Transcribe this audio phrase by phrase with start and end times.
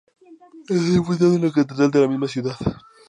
[0.69, 2.55] Está sepultado en la Catedral de la misma ciudad.